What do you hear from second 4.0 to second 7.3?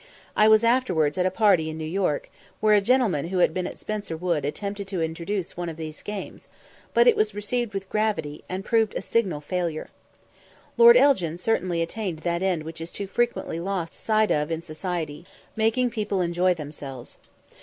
Wood attempted to introduce one of these games, but it